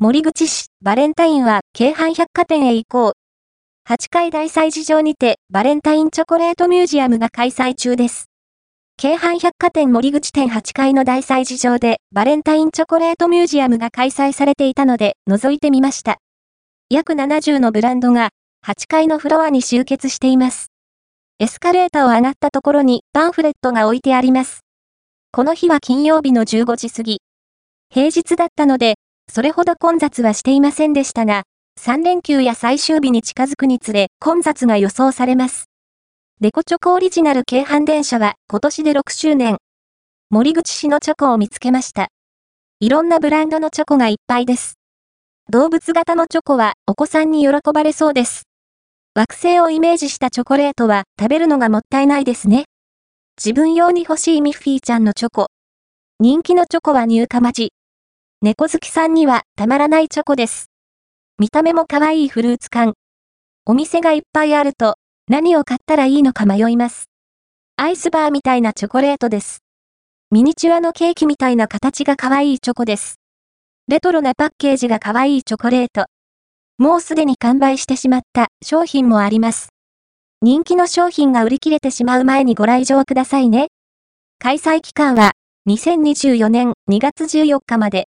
[0.00, 3.12] 森口市、バレンタインは、京阪百貨店へ行こう。
[3.92, 8.26] 8階大祭事場にて、バレンタインチョコレートミュージアムが開催中です。
[8.96, 16.18] 京阪百貨店森口店8階の大祭事場で、バレンタインチョコレートミュージアムが開催されていたので、覗いてみました。
[16.90, 18.28] 約70のブランドが、
[18.64, 20.68] 8階のフロアに集結しています。
[21.40, 24.60] エスカレーターを上がったところにパンフレットが置いてあります。
[25.32, 27.20] この日は金曜日の15時過ぎ。
[27.90, 28.94] 平日だったので、
[29.30, 31.42] それほど混雑はしていませんでしたが、
[31.80, 35.66] 3連休や最終日に近づくにつれ混雑が予想されます。
[36.40, 39.58] デコチョコオリジナル京阪電車は今年で6周年。
[40.30, 42.08] 森口市のチョコを見つけました。
[42.80, 44.74] いろんなブランドのチョコがいっぱいです。
[45.50, 48.42] 動物型のチョコはお子さんに喜ばれそうです。
[49.14, 52.64] 惑星をイメージしたチョコレートは食べるのがもったいないですね。
[53.36, 55.46] 自分用に欲しいミッフィーちゃんのチョコ。
[56.20, 57.77] 人気のチョコは入荷待ち。
[58.40, 60.70] 猫好きさんにはたまらないチョコです。
[61.40, 62.94] 見た目も可愛いフルーツ感。
[63.66, 64.94] お店がいっぱいあると
[65.28, 67.06] 何を買ったらいいのか迷います。
[67.76, 69.64] アイスバーみたいなチョコレートです。
[70.30, 73.16] ミニチュアのケーキみたいな形が可愛いチョコです。
[73.88, 76.06] レトロなパッケージが可愛いチョコレート。
[76.78, 79.70] もうすでに完売してしまった商品もあります。
[80.42, 83.66] 人気の商品が売り切れてしまう前にご来場くださいね。
[84.38, 85.32] 開催期間は
[85.68, 87.96] 2024年2月14日まで。